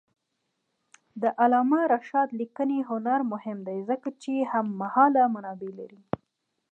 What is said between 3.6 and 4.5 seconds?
دی ځکه چې